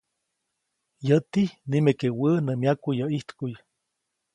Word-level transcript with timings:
Yäti 1.07 1.43
nimeke 1.69 2.07
wä 2.19 2.29
nä 2.45 2.53
myaku 2.61 2.89
yäʼ 2.99 3.09
ʼijtkuʼy. 3.11 3.53